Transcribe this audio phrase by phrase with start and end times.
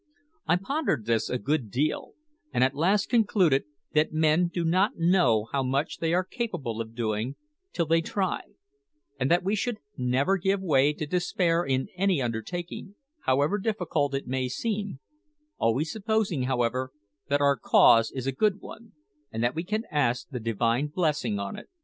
[0.47, 2.13] I pondered this a good deal,
[2.51, 6.95] and at last concluded that men do not know how much they are capable of
[6.95, 7.35] doing
[7.71, 8.41] till they try,
[9.19, 12.95] and that we should never give way to despair in any undertaking,
[13.25, 14.99] however difficult it may seem
[15.59, 16.91] always supposing, however,
[17.27, 18.93] that our cause is a good one,
[19.31, 21.69] and that we can ask the Divine blessing on it.